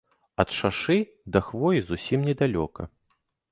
[0.43, 0.97] Ад шашы
[1.35, 2.91] да хвоі зусім недалёка.